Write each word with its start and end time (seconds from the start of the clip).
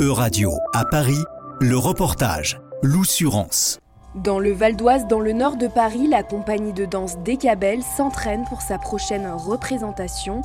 E-Radio, 0.00 0.52
à 0.74 0.84
Paris, 0.84 1.24
le 1.58 1.76
reportage, 1.76 2.60
l'Oussurance. 2.84 3.80
Dans 4.14 4.38
le 4.38 4.52
Val 4.52 4.76
d'Oise, 4.76 5.08
dans 5.08 5.18
le 5.18 5.32
nord 5.32 5.56
de 5.56 5.66
Paris, 5.66 6.06
la 6.06 6.22
compagnie 6.22 6.72
de 6.72 6.84
danse 6.84 7.18
Décabel 7.24 7.82
s'entraîne 7.82 8.44
pour 8.48 8.62
sa 8.62 8.78
prochaine 8.78 9.26
représentation. 9.26 10.42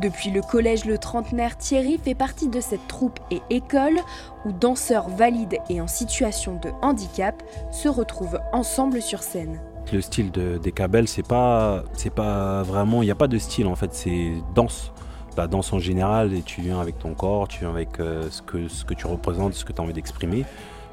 Depuis 0.00 0.30
le 0.30 0.40
collège 0.40 0.86
Le 0.86 0.96
Trentenaire, 0.96 1.58
Thierry 1.58 2.00
fait 2.02 2.14
partie 2.14 2.48
de 2.48 2.62
cette 2.62 2.88
troupe 2.88 3.20
et 3.30 3.42
école 3.50 4.00
où 4.46 4.52
danseurs 4.52 5.10
valides 5.10 5.58
et 5.68 5.82
en 5.82 5.86
situation 5.86 6.58
de 6.62 6.70
handicap 6.80 7.42
se 7.72 7.88
retrouvent 7.88 8.40
ensemble 8.54 9.02
sur 9.02 9.22
scène. 9.22 9.60
Le 9.92 10.00
style 10.00 10.30
de 10.30 10.56
Décabel, 10.56 11.08
c'est 11.08 11.26
pas, 11.26 11.84
c'est 11.92 12.08
pas 12.08 12.62
vraiment, 12.62 13.02
il 13.02 13.04
n'y 13.04 13.12
a 13.12 13.16
pas 13.16 13.28
de 13.28 13.36
style 13.36 13.66
en 13.66 13.74
fait, 13.74 13.92
c'est 13.92 14.32
danse 14.54 14.94
la 15.36 15.46
danse 15.46 15.72
en 15.72 15.78
général 15.78 16.34
et 16.34 16.42
tu 16.42 16.60
viens 16.60 16.80
avec 16.80 16.98
ton 16.98 17.14
corps, 17.14 17.48
tu 17.48 17.60
viens 17.60 17.70
avec 17.70 18.00
euh, 18.00 18.28
ce, 18.30 18.42
que, 18.42 18.68
ce 18.68 18.84
que 18.84 18.94
tu 18.94 19.06
représentes, 19.06 19.54
ce 19.54 19.64
que 19.64 19.72
tu 19.72 19.80
as 19.80 19.84
envie 19.84 19.92
d'exprimer. 19.92 20.44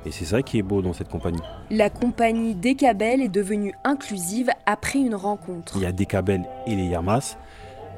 Et 0.06 0.12
c'est 0.12 0.26
ça 0.26 0.42
qui 0.42 0.58
est 0.58 0.64
beau 0.64 0.82
dans 0.82 0.94
cette 0.94 1.10
compagnie. 1.10 1.42
La 1.70 1.90
compagnie 1.90 2.56
Décabel 2.56 3.22
est 3.22 3.30
devenue 3.30 3.74
inclusive 3.84 4.50
après 4.66 5.00
une 5.00 5.16
rencontre. 5.16 5.74
Il 5.76 5.84
y 5.84 5.86
a 5.86 5.92
Décabel 5.92 6.44
et 6.66 6.76
les 6.76 6.86
Yamas. 6.86 7.38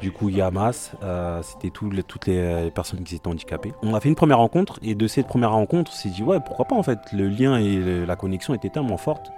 Du 0.01 0.11
coup, 0.11 0.27
Yamas, 0.27 0.91
euh, 1.01 1.41
c'était 1.43 1.69
toutes 1.69 2.25
les 2.27 2.71
personnes 2.71 3.03
qui 3.03 3.15
étaient 3.15 3.27
handicapées. 3.27 3.71
On 3.83 3.95
a 3.95 4.01
fait 4.01 4.09
une 4.09 4.15
première 4.15 4.39
rencontre 4.39 4.79
et 4.81 4.95
de 4.95 5.07
cette 5.07 5.27
première 5.27 5.51
rencontre, 5.51 5.91
on 5.93 5.95
s'est 5.95 6.09
dit, 6.09 6.23
ouais, 6.23 6.39
pourquoi 6.45 6.65
pas 6.65 6.75
en 6.75 6.83
fait. 6.83 6.99
Le 7.13 7.29
lien 7.29 7.57
et 7.57 8.05
la 8.05 8.15
connexion 8.17 8.53
étaient 8.53 8.69
tellement 8.69 8.97
fortes 8.97 9.31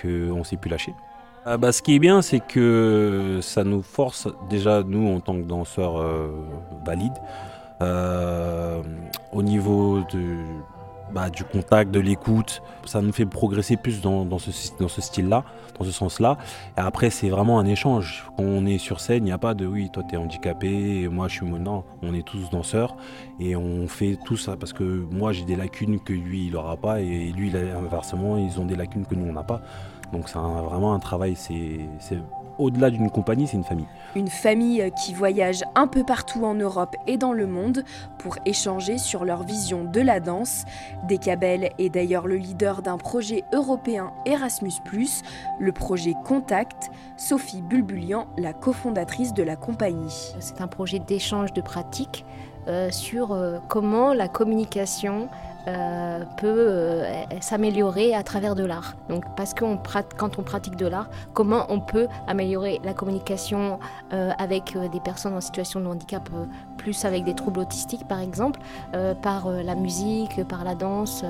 qu'on 0.00 0.44
s'est 0.44 0.56
pu 0.56 0.68
lâcher. 0.68 0.94
Euh, 1.46 1.58
bah, 1.58 1.72
ce 1.72 1.82
qui 1.82 1.94
est 1.94 1.98
bien, 1.98 2.22
c'est 2.22 2.40
que 2.40 3.40
ça 3.42 3.64
nous 3.64 3.82
force, 3.82 4.28
déjà 4.48 4.82
nous 4.82 5.08
en 5.14 5.20
tant 5.20 5.34
que 5.34 5.42
danseurs 5.42 6.00
euh, 6.00 6.30
valides, 6.86 7.12
euh, 7.82 8.80
au 9.32 9.42
niveau 9.42 10.00
de, 10.12 10.36
bah, 11.12 11.30
du 11.30 11.44
contact, 11.44 11.90
de 11.90 12.00
l'écoute, 12.00 12.62
ça 12.84 13.00
nous 13.00 13.12
fait 13.12 13.26
progresser 13.26 13.76
plus 13.76 14.00
dans, 14.00 14.38
ce, 14.38 14.50
style-là, 15.00 15.44
dans 15.78 15.84
ce 15.84 15.92
sens-là. 15.92 16.38
Après, 16.76 17.10
c'est 17.10 17.28
vraiment 17.28 17.58
un 17.58 17.66
échange. 17.66 18.26
Quand 18.36 18.44
on 18.44 18.66
est 18.66 18.78
sur 18.78 19.00
scène, 19.00 19.24
il 19.24 19.26
n'y 19.26 19.32
a 19.32 19.38
pas 19.38 19.54
de 19.54 19.66
oui, 19.66 19.90
toi 19.92 20.02
tu 20.08 20.14
es 20.14 20.18
handicapé, 20.18 21.08
moi 21.08 21.28
je 21.28 21.34
suis 21.34 21.46
non, 21.46 21.84
on 22.02 22.14
est 22.14 22.26
tous 22.26 22.50
danseurs 22.50 22.96
et 23.38 23.54
on 23.54 23.86
fait 23.86 24.18
tout 24.24 24.36
ça 24.36 24.56
parce 24.56 24.72
que 24.72 24.82
moi 24.82 25.32
j'ai 25.32 25.44
des 25.44 25.56
lacunes 25.56 26.00
que 26.00 26.12
lui 26.12 26.46
il 26.46 26.52
n'aura 26.52 26.76
pas 26.76 27.00
et 27.00 27.32
lui 27.32 27.52
inversement, 27.56 28.36
ils 28.36 28.60
ont 28.60 28.64
des 28.64 28.76
lacunes 28.76 29.06
que 29.06 29.14
nous 29.14 29.28
on 29.28 29.32
n'a 29.32 29.44
pas. 29.44 29.60
Donc 30.12 30.28
c'est 30.28 30.38
vraiment 30.38 30.94
un 30.94 30.98
travail, 30.98 31.36
c'est 31.36 31.78
au-delà 32.58 32.90
d'une 32.90 33.10
compagnie, 33.10 33.46
c'est 33.46 33.56
une 33.56 33.64
famille. 33.64 33.86
Une 34.14 34.28
famille 34.28 34.92
qui 35.02 35.14
voyage 35.14 35.62
un 35.74 35.86
peu 35.86 36.04
partout 36.04 36.44
en 36.44 36.54
Europe 36.54 36.96
et 37.06 37.16
dans 37.16 37.32
le 37.32 37.46
monde 37.46 37.84
pour 38.18 38.36
échanger 38.46 38.98
sur 38.98 39.24
leur 39.24 39.42
vision 39.42 39.84
de 39.84 40.00
la 40.00 40.20
danse. 40.20 40.64
Decabel 41.08 41.70
est 41.78 41.90
d'ailleurs 41.90 42.26
le 42.26 42.36
leader 42.36 42.82
d'un 42.82 42.98
projet 42.98 43.44
européen 43.52 44.12
Erasmus, 44.26 44.72
le 45.58 45.72
projet 45.72 46.14
Contact. 46.24 46.90
Sophie 47.16 47.62
Bulbulian, 47.62 48.26
la 48.38 48.52
cofondatrice 48.52 49.34
de 49.34 49.42
la 49.42 49.56
compagnie. 49.56 50.34
C'est 50.40 50.60
un 50.60 50.66
projet 50.66 50.98
d'échange 50.98 51.52
de 51.52 51.60
pratiques 51.60 52.24
euh, 52.66 52.90
sur 52.90 53.32
euh, 53.32 53.58
comment 53.68 54.14
la 54.14 54.28
communication 54.28 55.28
euh, 55.66 56.24
peut 56.36 56.68
euh, 56.68 57.24
s'améliorer 57.40 58.14
à 58.14 58.22
travers 58.22 58.54
de 58.54 58.64
l'art. 58.64 58.94
Donc 59.08 59.24
parce 59.36 59.54
que 59.54 59.64
quand 60.16 60.38
on 60.38 60.42
pratique 60.42 60.76
de 60.76 60.86
l'art, 60.86 61.08
comment 61.32 61.66
on 61.70 61.80
peut 61.80 62.06
améliorer 62.26 62.80
la 62.84 62.92
communication 62.92 63.78
euh, 64.12 64.30
avec 64.38 64.76
des 64.92 65.00
personnes 65.00 65.34
en 65.34 65.40
situation 65.40 65.80
de 65.80 65.86
handicap, 65.86 66.28
plus 66.84 67.06
avec 67.06 67.24
des 67.24 67.34
troubles 67.34 67.60
autistiques 67.60 68.06
par 68.06 68.20
exemple, 68.20 68.60
par 69.22 69.48
la 69.48 69.74
musique, 69.74 70.44
par 70.44 70.64
la 70.64 70.74
danse, 70.74 71.24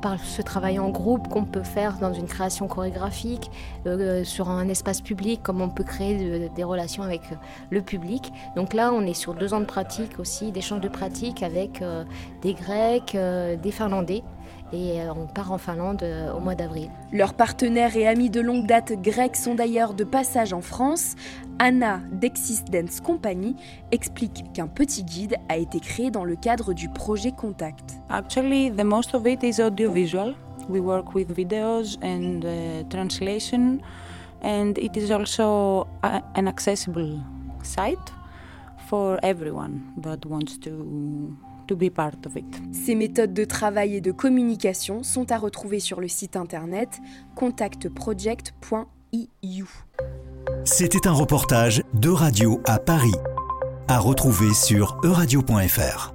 par 0.00 0.18
ce 0.18 0.42
travail 0.42 0.80
en 0.80 0.90
groupe 0.90 1.28
qu'on 1.28 1.44
peut 1.44 1.62
faire 1.62 1.98
dans 1.98 2.12
une 2.12 2.26
création 2.26 2.66
chorégraphique, 2.66 3.50
sur 4.24 4.50
un 4.50 4.68
espace 4.68 5.00
public, 5.00 5.40
comment 5.44 5.66
on 5.66 5.70
peut 5.70 5.84
créer 5.84 6.50
des 6.54 6.64
relations 6.64 7.04
avec 7.04 7.22
le 7.70 7.80
public. 7.80 8.32
Donc 8.56 8.74
là, 8.74 8.92
on 8.92 9.06
est 9.06 9.14
sur 9.14 9.34
deux 9.34 9.54
ans 9.54 9.60
de 9.60 9.66
pratique 9.66 10.18
aussi, 10.18 10.50
d'échange 10.50 10.80
de 10.80 10.88
pratiques 10.88 11.44
avec 11.44 11.82
des 12.42 12.54
Grecs, 12.54 13.16
des 13.62 13.70
Finlandais 13.70 14.24
et 14.72 15.00
euh, 15.00 15.12
on 15.14 15.26
part 15.26 15.52
en 15.52 15.58
Finlande 15.58 16.02
euh, 16.02 16.32
au 16.32 16.40
mois 16.40 16.54
d'avril. 16.54 16.90
Leurs 17.12 17.34
partenaires 17.34 17.96
et 17.96 18.06
amis 18.06 18.30
de 18.30 18.40
longue 18.40 18.66
date 18.66 18.92
grecs 19.00 19.36
sont 19.36 19.54
d'ailleurs 19.54 19.94
de 19.94 20.04
passage 20.04 20.52
en 20.52 20.60
France. 20.60 21.14
Anna 21.58 22.00
d'Exis 22.10 22.64
Dance 22.70 23.00
Company 23.00 23.56
explique 23.90 24.52
qu'un 24.52 24.66
petit 24.66 25.04
guide 25.04 25.36
a 25.48 25.56
été 25.56 25.80
créé 25.80 26.10
dans 26.10 26.24
le 26.24 26.36
cadre 26.36 26.72
du 26.72 26.88
projet 26.88 27.32
Contact. 27.32 27.98
Actually, 28.08 28.70
the 28.70 28.84
most 28.84 29.14
of 29.14 29.26
it 29.26 29.42
is 29.42 29.60
audiovisual. 29.60 30.34
We 30.68 30.80
work 30.80 31.14
with 31.14 31.32
videos 31.36 31.98
and 32.02 32.44
uh, 32.44 32.88
translation, 32.88 33.80
and 34.42 34.74
it 34.76 34.96
is 34.96 35.10
also 35.10 35.88
an 36.02 36.46
accessible 36.46 37.18
site 37.62 38.12
for 38.88 39.18
everyone 39.22 39.80
that 40.00 40.24
wants 40.24 40.58
to 40.60 41.36
ces 42.72 42.94
méthodes 42.94 43.34
de 43.34 43.44
travail 43.44 43.96
et 43.96 44.00
de 44.00 44.12
communication 44.12 45.02
sont 45.02 45.32
à 45.32 45.38
retrouver 45.38 45.80
sur 45.80 46.00
le 46.00 46.06
site 46.08 46.36
internet 46.36 47.00
contactproject.eu. 47.36 49.64
C'était 50.64 51.06
un 51.06 51.12
reportage 51.12 51.82
de 51.94 52.08
Radio 52.08 52.60
à 52.66 52.78
Paris, 52.78 53.14
à 53.88 53.98
retrouver 53.98 54.54
sur 54.54 54.98
euradio.fr. 55.04 56.11